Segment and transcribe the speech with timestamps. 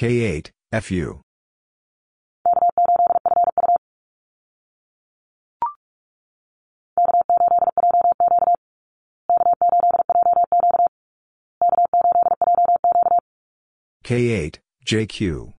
[0.00, 0.48] K8,
[0.80, 1.20] FU.
[14.02, 14.56] K8,
[14.88, 15.52] JQ.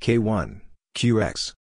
[0.00, 0.60] K1,
[0.94, 1.52] QX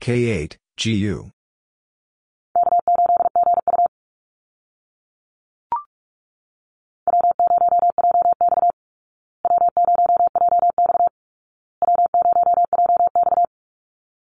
[0.00, 1.30] K8, GU.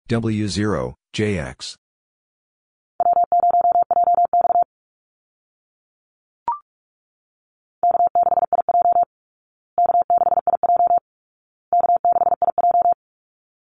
[0.07, 1.77] W0, JX.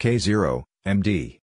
[0.00, 1.38] K0, MD.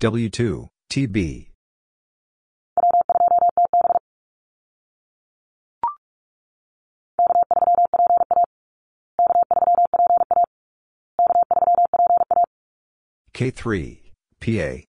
[0.00, 1.48] W2, TB.
[13.32, 13.98] K3,
[14.40, 14.91] PA.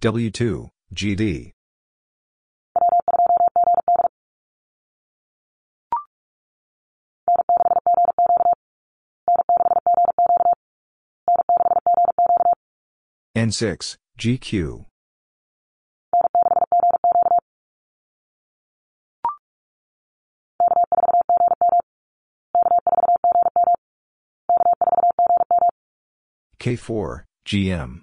[0.00, 1.50] W2, GD.
[13.36, 14.84] N6, GQ.
[26.60, 28.02] K4, GM.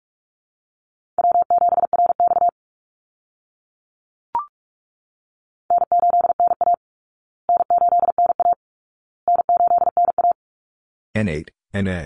[11.15, 12.03] N8, NA.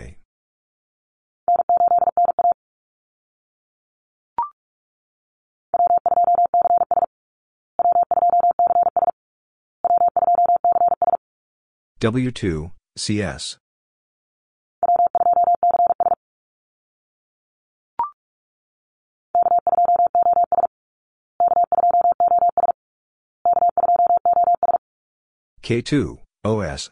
[12.02, 13.58] W2, CS.
[25.64, 26.92] K2, OS.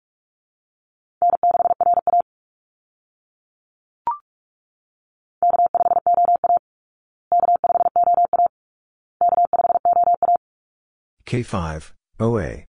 [11.31, 12.65] K5, OA.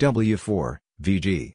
[0.00, 1.52] W4, VG.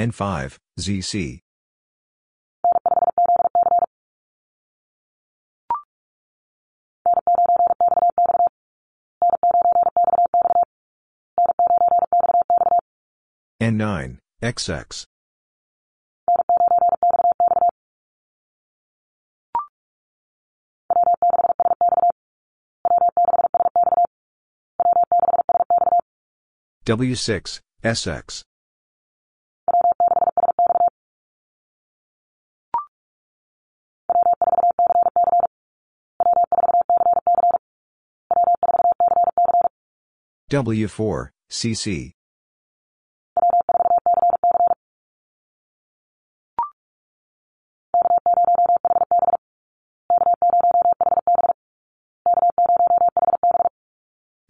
[0.00, 1.40] N5, ZC.
[13.60, 15.04] N9, XX.
[26.86, 28.42] W6, SX.
[40.48, 42.15] W4, CC.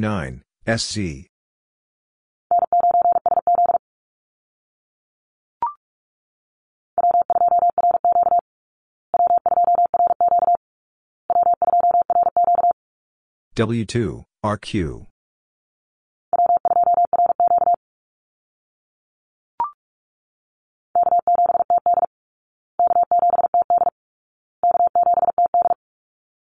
[0.00, 0.98] 99, SC.
[13.56, 15.06] W2, RQ.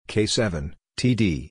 [0.09, 1.51] K7, TD.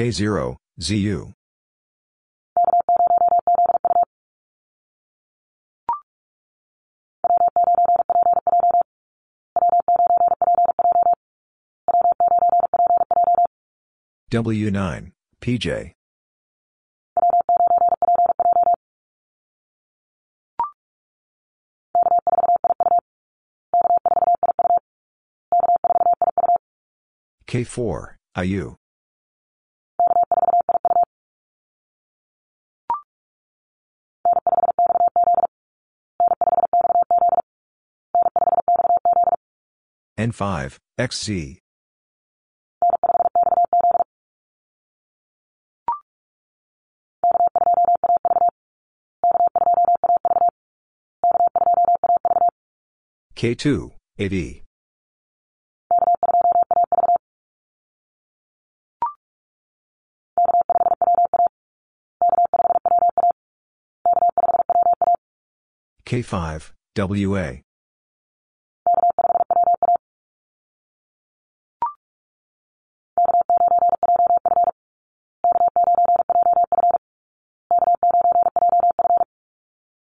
[0.00, 1.34] K0, ZU.
[14.32, 15.92] W9, PJ.
[27.46, 28.76] K4, IU.
[40.20, 41.58] N5, XC.
[53.34, 54.60] K2, AD
[66.06, 67.62] K5, WA.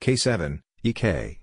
[0.00, 1.36] K7, EK.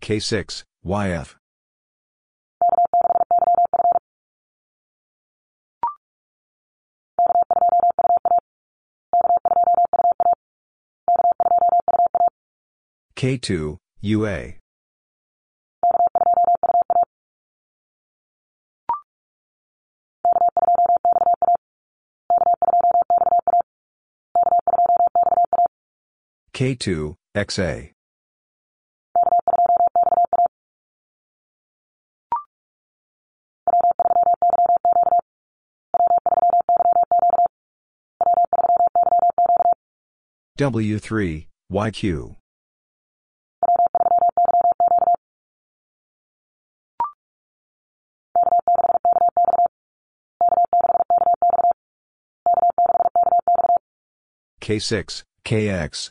[0.00, 1.34] K6, YF.
[13.16, 14.54] K2, UA.
[26.54, 27.92] K2, XA.
[40.58, 42.36] W3, YQ.
[54.60, 56.10] K6, KX.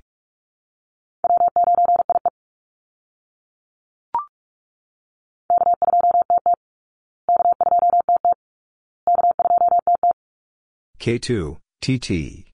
[11.01, 12.45] K2, TT.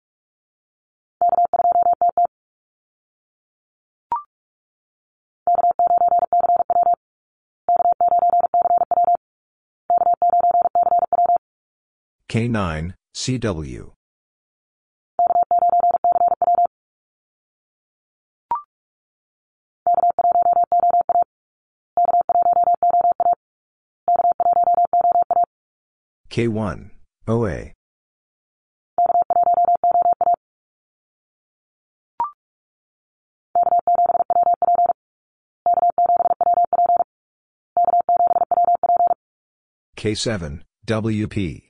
[12.30, 13.92] K9, CW.
[26.32, 26.90] K1,
[27.28, 27.74] OA.
[39.98, 41.64] K7, WP.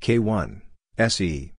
[0.00, 0.62] K1,
[0.98, 1.52] SE.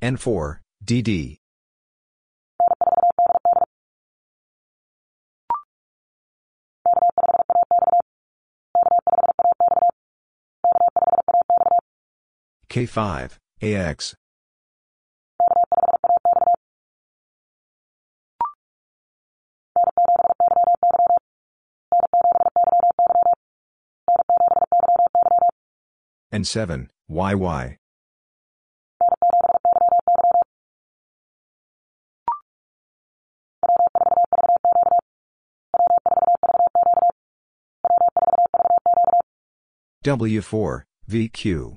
[0.00, 1.41] N4, DD.
[12.72, 14.14] K5, AX.
[26.32, 27.76] N 7, YY.
[40.02, 41.76] W4, VQ.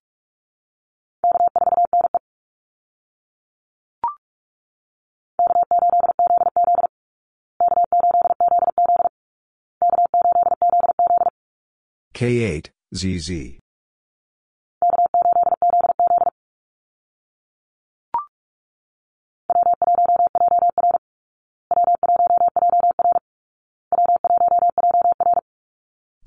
[12.21, 13.57] K8, ZZ.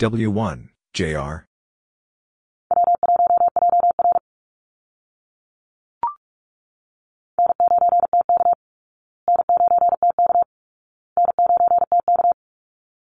[0.03, 1.47] W1, JR.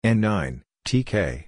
[0.04, 1.48] N9, TK.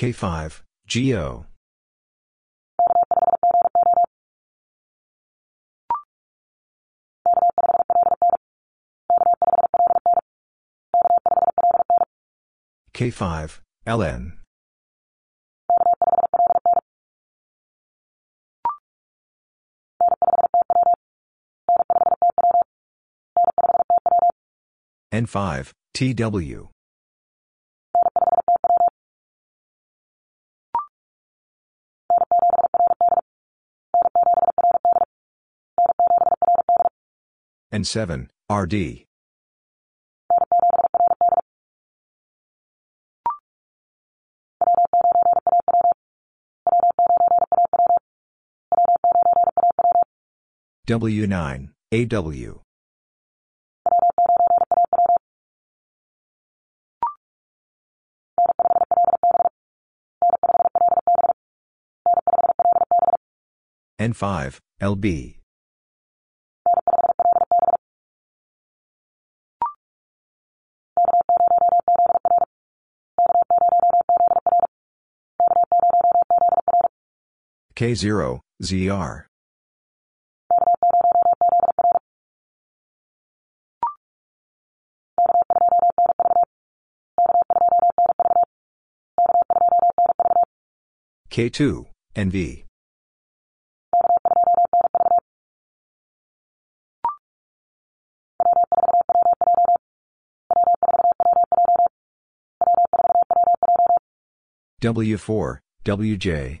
[0.00, 1.44] K5, GO.
[12.94, 14.38] K5, LN.
[25.12, 26.70] N5, TW.
[37.80, 39.04] N 7, RD.
[50.86, 52.60] W9, AW.
[64.00, 65.39] N5, LB.
[77.80, 79.22] K0, ZR.
[91.30, 92.64] K2, NV.
[104.82, 106.60] W4, WJ.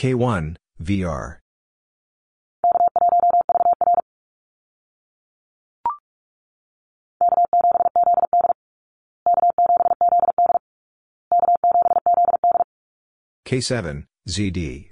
[0.00, 1.36] K1, VR.
[13.44, 14.90] K7, ZD.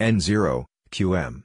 [0.00, 1.44] N0, QM.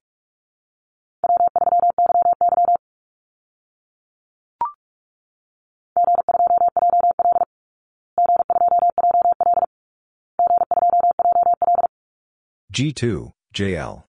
[12.73, 14.03] G2, JL.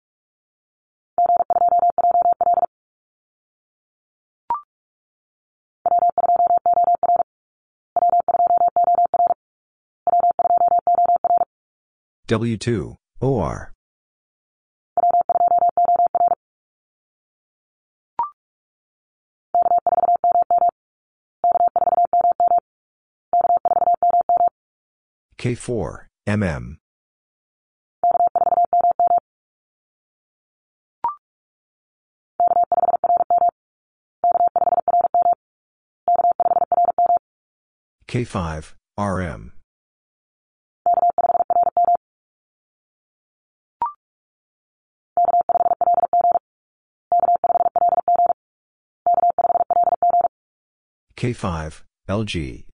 [12.28, 13.72] W2, OR.
[25.38, 26.76] K4, MM.
[38.10, 39.52] K5, RM.
[51.16, 52.66] K5, LG.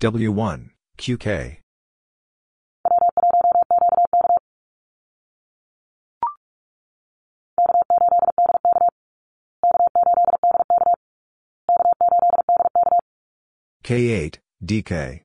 [0.00, 1.61] W1, QK.
[13.92, 15.20] K8, DK.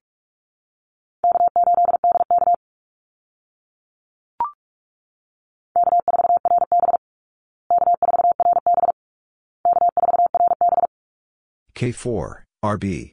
[11.73, 13.11] K4, RB.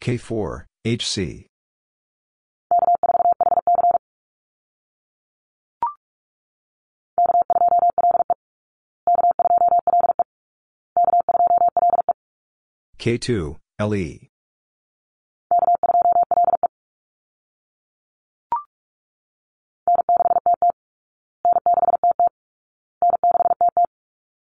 [0.00, 1.46] K4, HC.
[13.06, 14.26] K2, LE.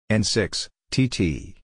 [0.10, 1.60] N6, TT.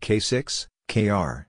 [0.00, 1.48] K6, KR.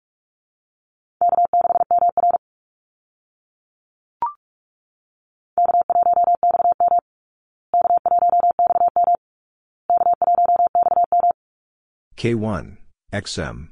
[12.21, 12.77] K1,
[13.11, 13.69] XM.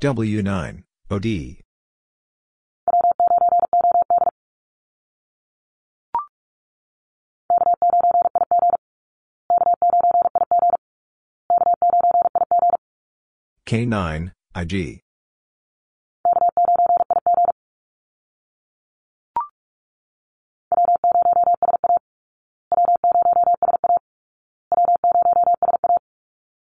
[0.00, 1.60] W9, OD.
[13.68, 15.00] K9, IG.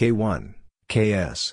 [0.00, 0.54] K1,
[0.88, 1.52] KS.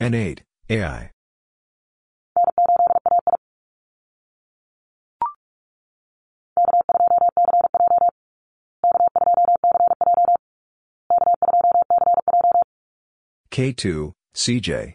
[0.00, 0.38] N8,
[0.70, 1.10] AI.
[13.52, 14.94] K2, CJ.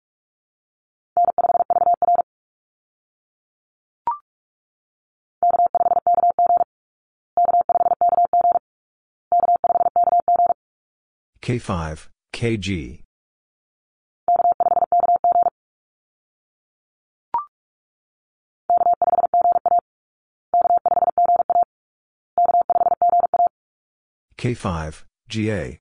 [11.41, 13.01] K5, KG.
[24.39, 25.79] K5, GA.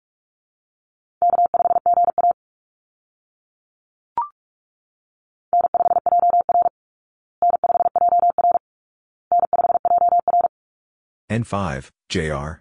[11.31, 12.61] N5, JR.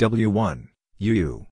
[0.00, 0.68] W1,
[1.02, 1.44] UU.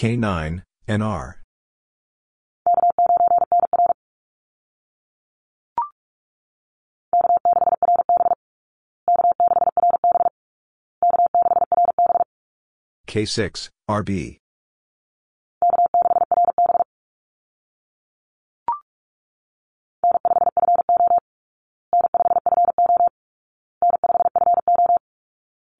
[0.00, 1.40] K9, NR.
[13.06, 14.38] K6, RB.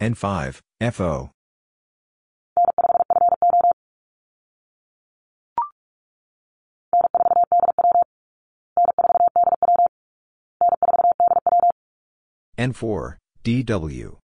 [0.00, 0.60] N5,
[0.92, 1.30] FO.
[12.58, 14.16] N4, DW.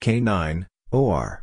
[0.00, 1.42] K9, OR.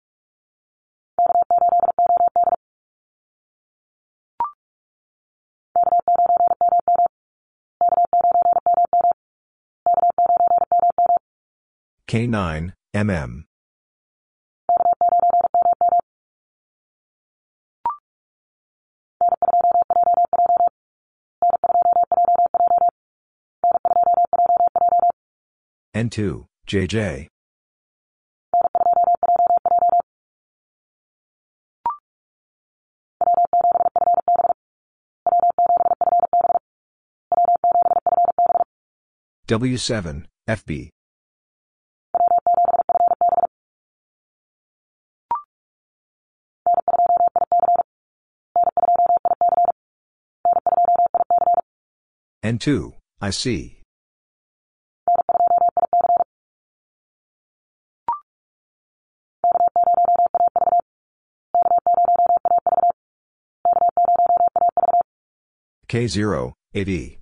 [12.11, 13.43] K9, mm.
[25.95, 27.27] N2, JJ.
[39.47, 40.91] W7, FB.
[52.43, 53.77] N2, IC.
[65.87, 67.19] K0, AE.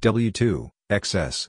[0.00, 1.48] W2, XS.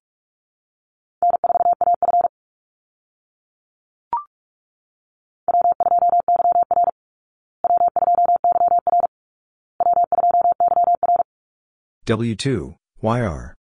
[12.11, 13.53] W2, YR.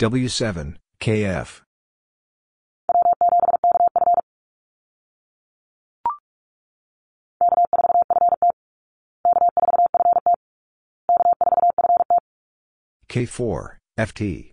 [0.00, 1.60] W7, KF.
[13.10, 14.52] K4, FT.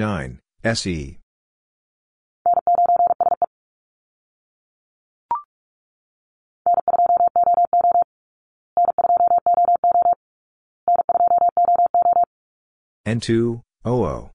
[0.00, 1.18] 9, SE.
[13.06, 14.30] N2, OO.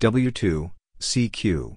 [0.00, 0.70] W2,
[1.00, 1.76] CQ.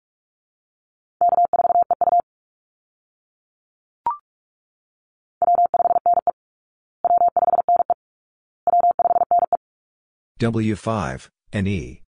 [10.41, 12.01] W5, and E.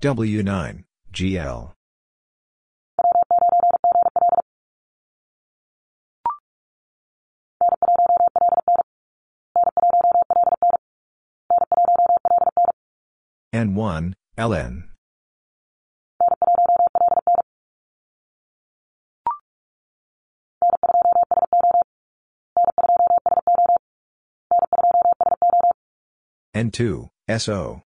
[0.00, 1.72] W9, GL.
[13.52, 14.88] N1, LN.
[26.58, 27.06] N2,
[27.38, 27.82] SO.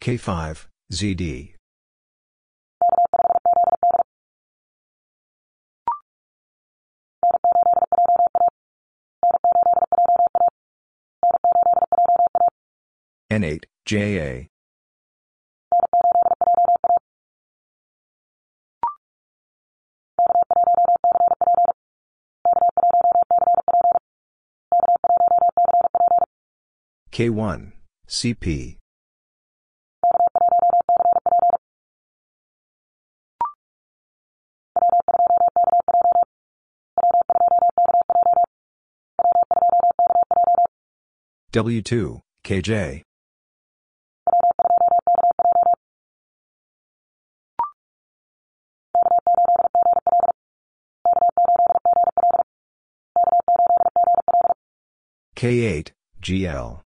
[0.00, 1.54] K5, ZD.
[13.30, 14.48] N8, JA.
[27.12, 27.72] K1,
[28.08, 28.78] CP.
[41.52, 43.02] W2, KJ.
[55.36, 55.90] K8,
[56.22, 56.82] GL.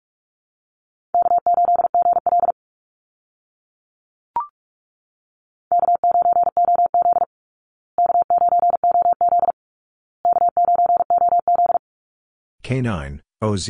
[12.71, 13.69] K9, OZ.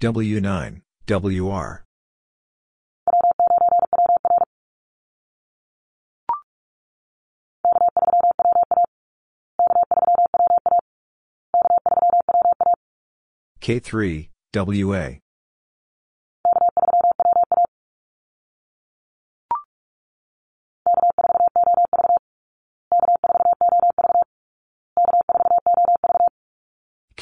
[0.00, 1.84] W9, WR.
[13.62, 15.23] K3, WA.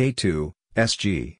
[0.00, 1.36] K2, SG.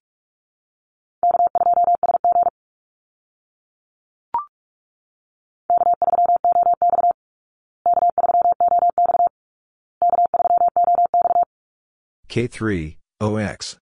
[12.29, 13.79] K3, OX.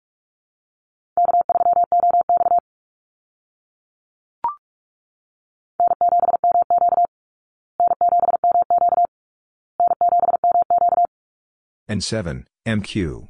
[11.90, 13.30] N7, MQ.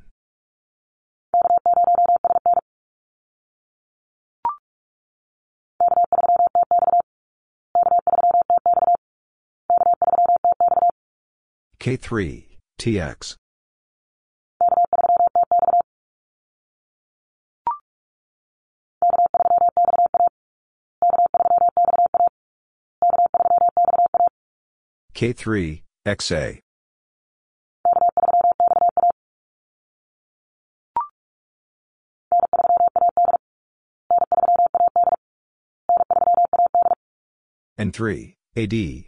[11.81, 12.45] K3,
[12.77, 13.37] TX.
[25.15, 26.59] K3, XA.
[37.79, 39.07] N3, AD.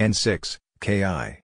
[0.00, 1.40] N6, KI.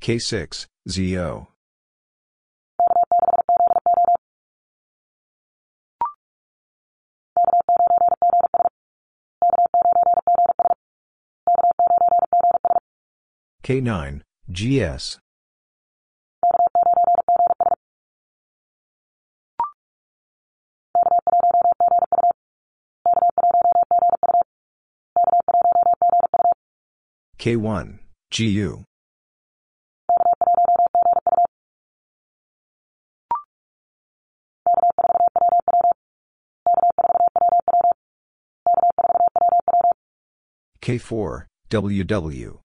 [0.00, 1.48] K6, ZO.
[13.64, 15.18] K9, GS.
[27.40, 27.98] K1,
[28.36, 28.84] GU.
[40.84, 42.58] K4, WW.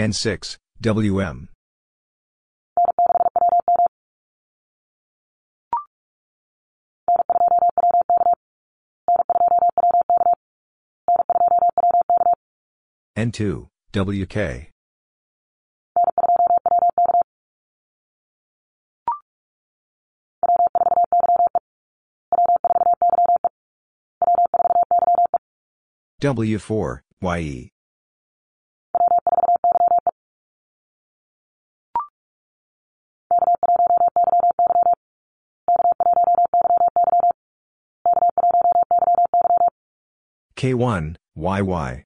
[0.00, 1.48] N6, WM.
[13.16, 14.70] N2, WK.
[26.20, 27.70] W4, YE.
[40.56, 42.05] K1, YY.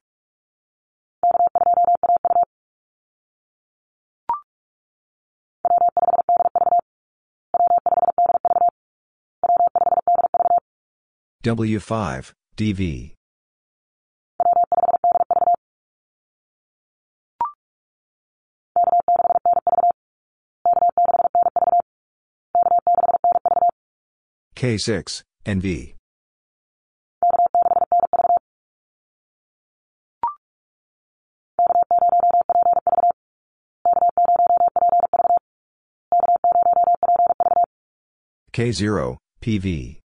[11.43, 13.13] W5, DV.
[24.55, 25.95] K6, NV.
[38.53, 40.00] K0, PV.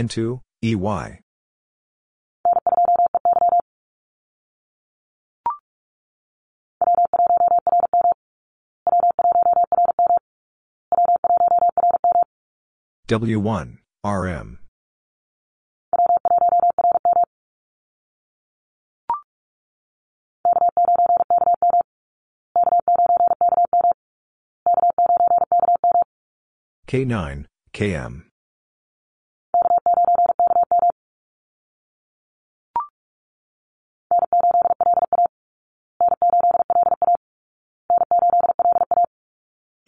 [0.00, 1.20] N2, EY.
[13.08, 14.58] W1, RM.
[26.86, 28.29] K9, KM.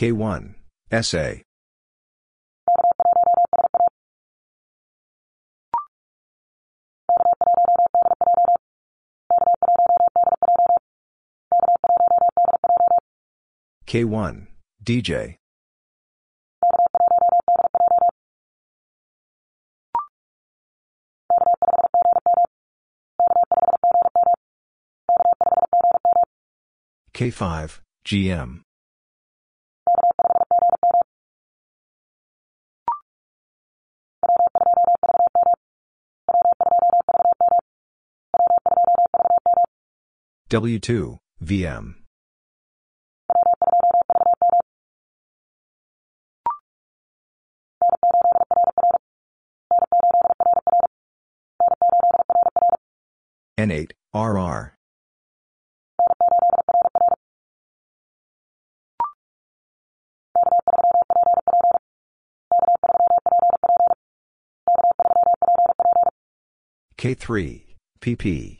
[0.00, 0.54] K1,
[1.02, 1.28] SA.
[13.86, 14.46] K1,
[14.82, 15.36] DJ.
[27.14, 28.62] K5, GM.
[40.50, 41.94] W2, VM.
[53.56, 54.74] N8, RR.
[66.98, 67.64] K3,
[68.02, 68.59] PP.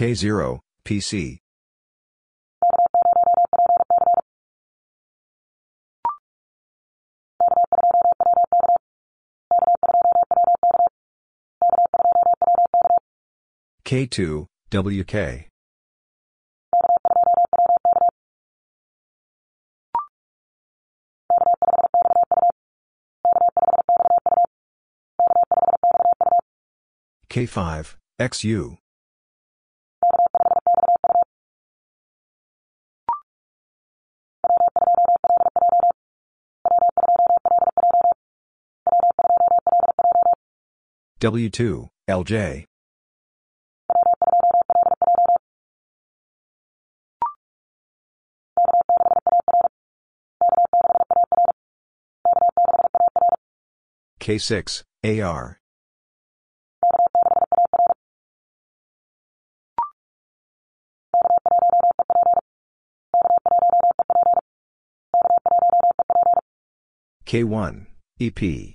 [0.00, 1.40] K0, PC.
[13.84, 15.48] K2, WK.
[27.28, 28.78] K5, XU.
[41.20, 42.64] W2, LJ.
[54.18, 55.58] K6, AR.
[67.26, 67.86] K1,
[68.20, 68.74] EP.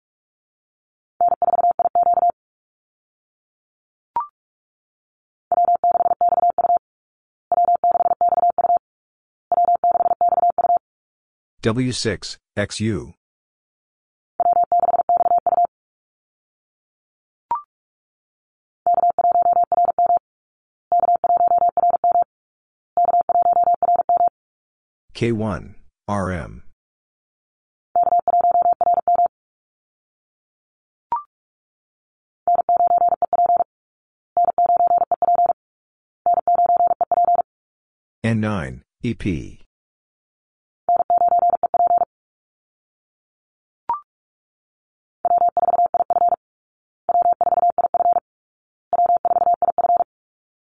[11.61, 13.13] W6, XU.
[25.13, 25.75] K1,
[26.09, 26.63] RM.
[38.23, 39.60] N9, EP.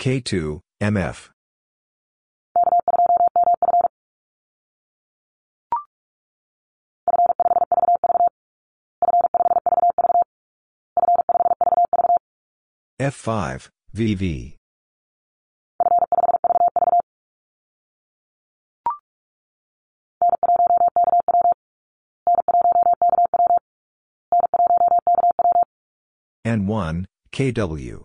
[0.00, 1.28] K2, MF.
[12.98, 14.56] F5, VV.
[26.46, 28.04] N1, KW.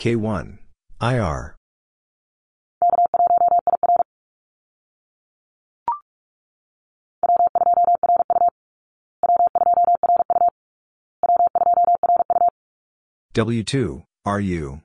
[0.00, 0.56] K1,
[1.02, 1.56] IR.
[13.34, 14.80] W2, RU.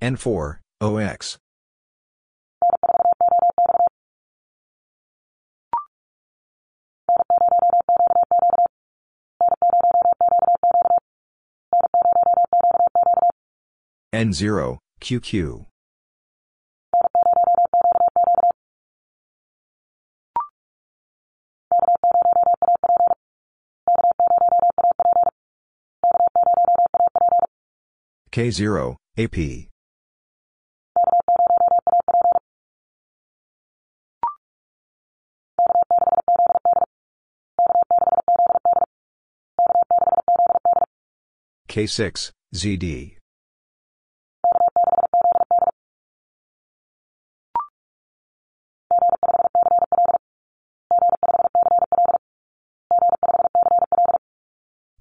[0.00, 1.38] N4, OX.
[14.14, 15.64] N0, QQ.
[28.30, 29.68] K0, AP.
[41.68, 43.16] K6, ZD.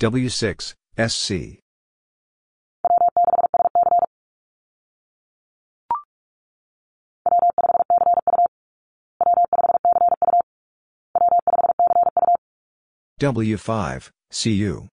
[0.00, 1.60] W6, SC.
[13.20, 14.88] W5, CU.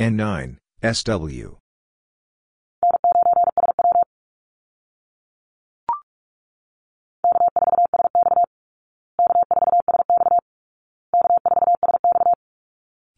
[0.00, 0.56] N9,
[0.94, 1.58] SW.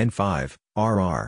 [0.00, 1.22] N5, RR.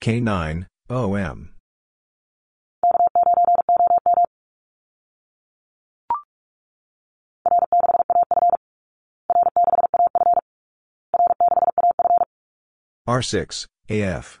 [0.00, 1.48] K9, OM.
[13.08, 14.40] R6, AF.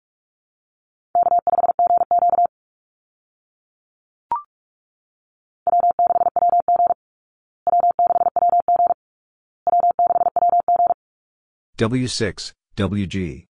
[11.81, 13.45] W6, WG.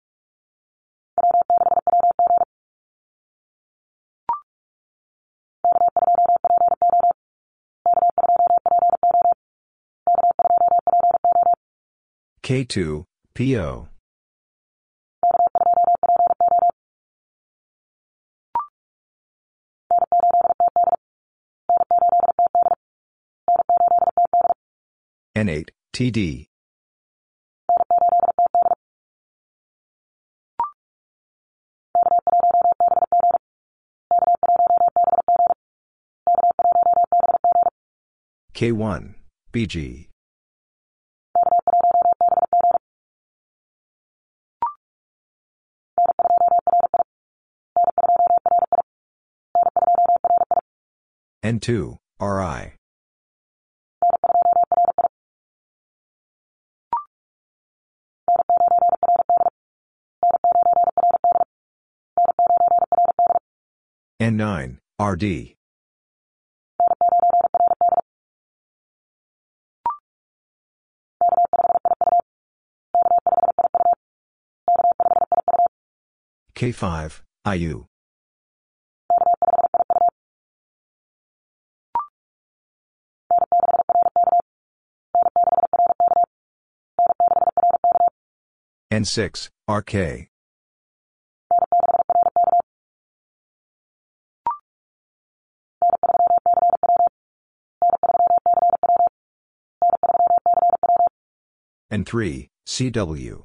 [12.42, 13.88] K2, PO.
[25.34, 26.47] N8, TD.
[38.58, 39.14] K1,
[39.52, 40.08] BG.
[51.44, 52.74] N2, RI.
[64.20, 65.57] N9, RD.
[76.58, 77.20] K5,
[77.54, 77.84] IU.
[88.90, 90.28] N6, RK.
[101.92, 103.44] N3, CW.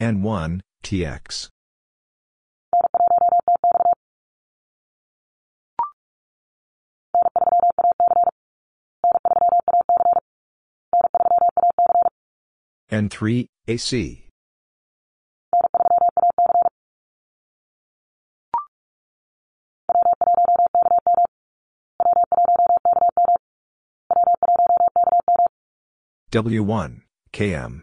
[0.00, 1.48] N1, TX.
[12.90, 14.26] N3, AC.
[26.32, 27.00] W1,
[27.32, 27.82] KM.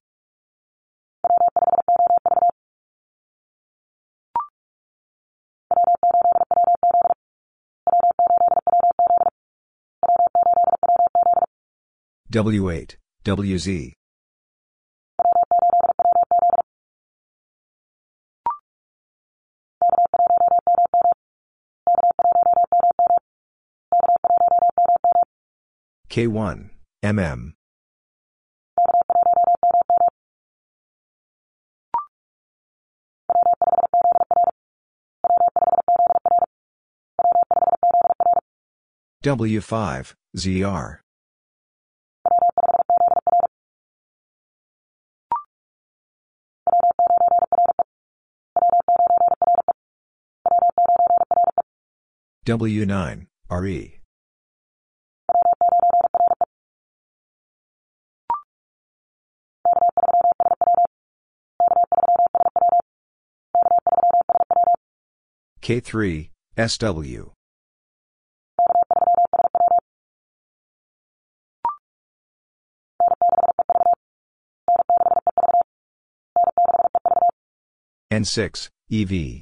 [12.31, 12.95] W8,
[13.25, 13.91] WZ.
[26.09, 26.69] K1,
[27.03, 27.51] MM.
[39.23, 41.01] W5, ZR.
[52.51, 53.97] W9, RE.
[65.61, 67.31] K3, SW.
[78.11, 79.41] N6, EV.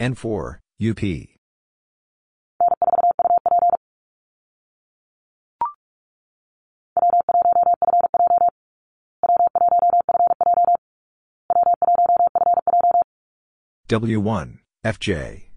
[0.00, 0.56] N4,
[0.88, 1.02] UP.
[13.88, 15.48] W1, FJ.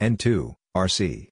[0.00, 1.31] N2, RC.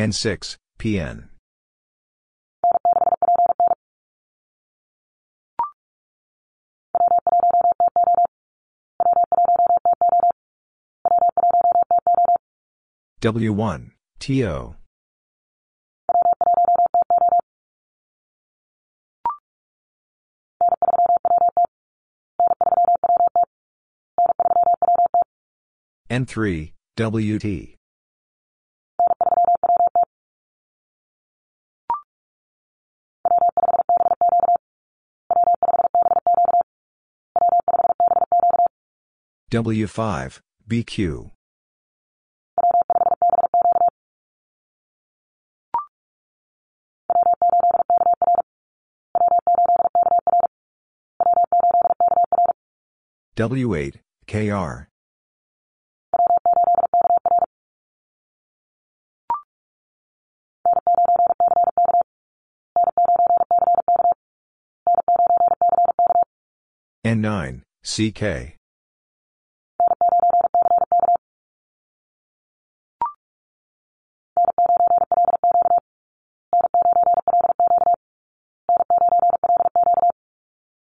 [0.00, 1.28] N6, PN.
[13.20, 14.76] W1, TO.
[26.08, 27.77] N3, WT.
[39.50, 41.30] W5, BQ.
[53.38, 53.94] W8,
[54.26, 54.88] KR.
[67.06, 68.57] N9, CK.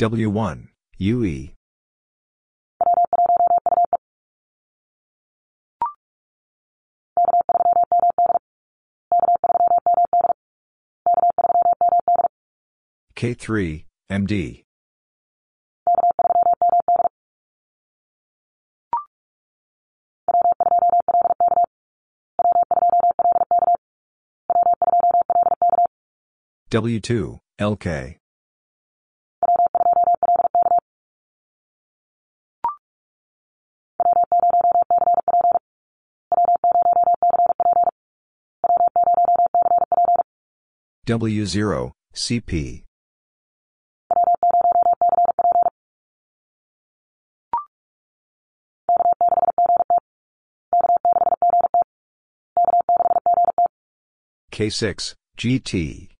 [0.00, 0.66] W1,
[0.96, 1.50] UE.
[13.14, 14.62] K3, MD.
[26.70, 28.19] W2, LK.
[41.06, 42.82] W0, CP.
[54.52, 56.10] K6, GT.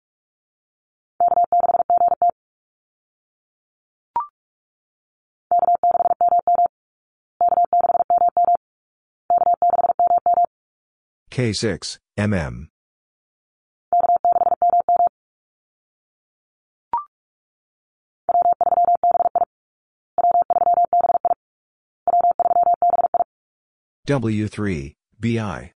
[11.32, 12.68] K6, MM.
[24.06, 25.72] W3, BI.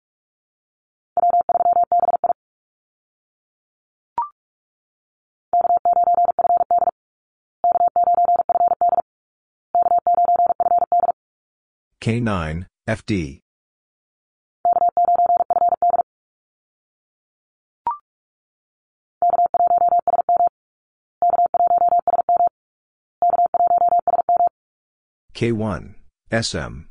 [12.03, 13.41] K9, FD.
[25.35, 25.95] K1,
[26.31, 26.90] SM.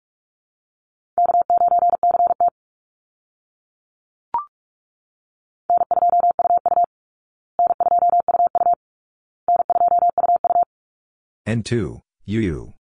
[11.51, 11.99] N2,
[12.29, 12.71] UU.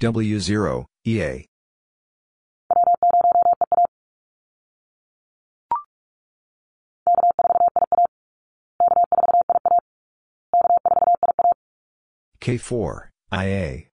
[0.00, 1.44] W0, EA.
[12.40, 13.88] K4, IA.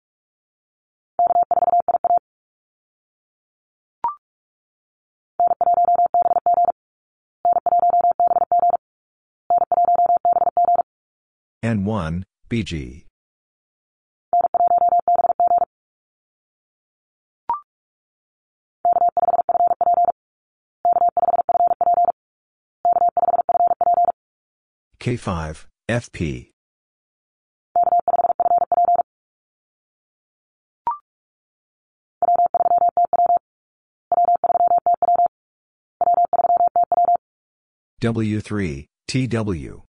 [11.64, 13.06] N1, BG.
[25.00, 26.50] K5, FP.
[38.02, 39.84] W3, TW.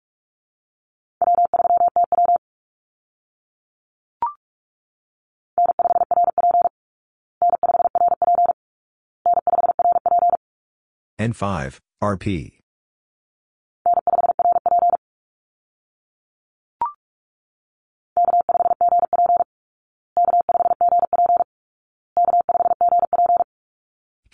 [11.23, 12.59] N5, RP.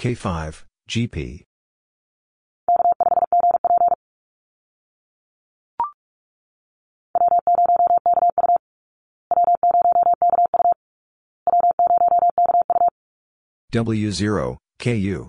[0.01, 1.43] K5, GP.
[13.73, 15.29] W0, KU.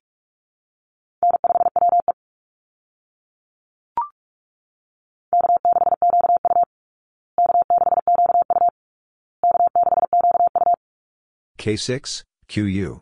[11.61, 12.99] K6, QU.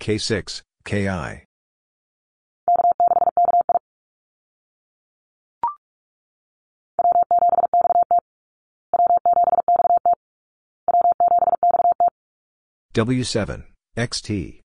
[0.00, 1.44] K6, KI.
[12.94, 13.64] W7,
[13.98, 14.60] XT.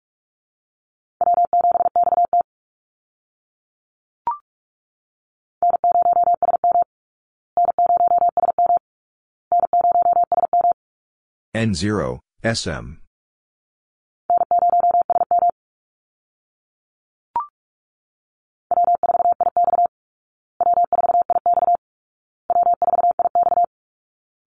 [11.55, 12.99] N0, SM.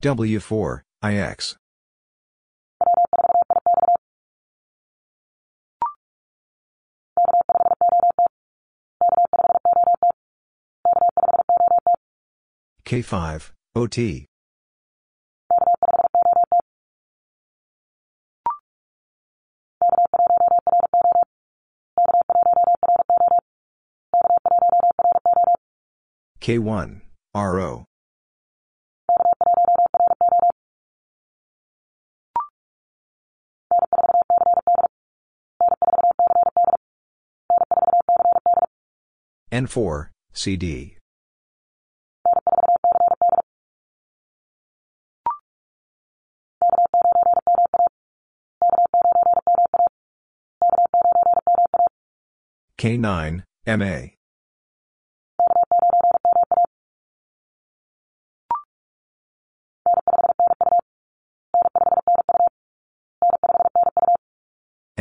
[0.04, 1.56] W4, IX.
[12.86, 14.28] K5, OT.
[26.48, 27.02] K1,
[27.36, 27.84] RO.
[39.52, 40.96] N4, CD.
[52.80, 54.17] K9, MA.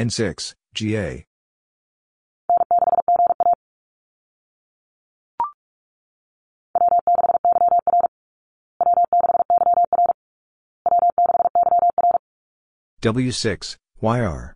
[0.00, 1.24] N6, GA.
[13.04, 14.54] W6, YR.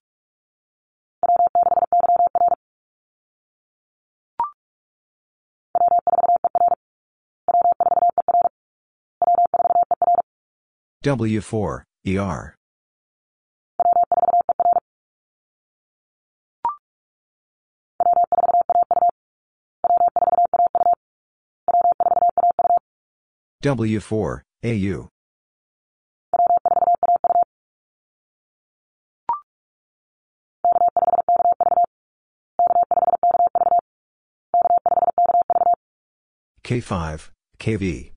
[11.04, 12.54] W4, ER.
[23.64, 25.08] W4, AU.
[36.62, 38.12] K5, KV.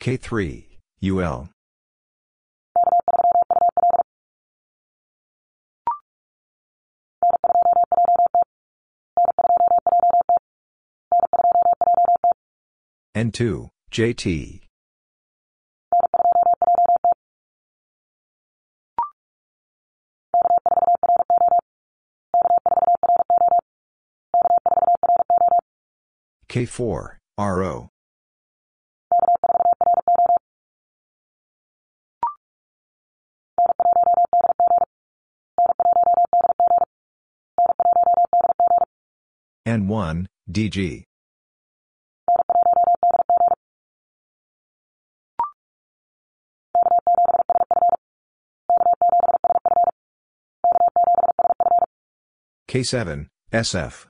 [0.00, 0.64] K3,
[1.04, 1.48] UL.
[13.18, 14.60] N2, JT.
[26.48, 27.88] K4, RO.
[39.66, 41.07] N1, DG.
[52.68, 54.06] K7, SF.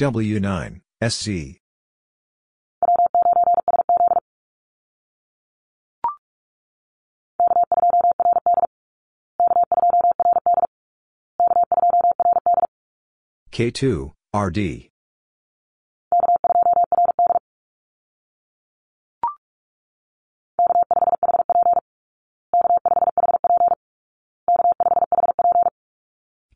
[0.00, 1.60] W9, SC.
[13.52, 14.89] K2, RD.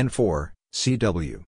[0.00, 1.44] N4, CW.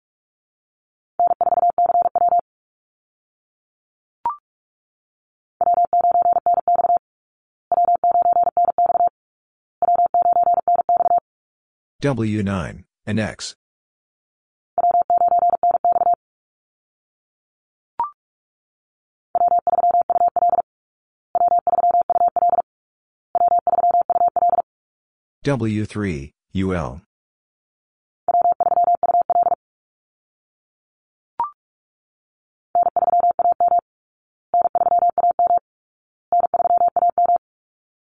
[12.01, 13.53] W9, NX.
[25.45, 27.08] W3, UL.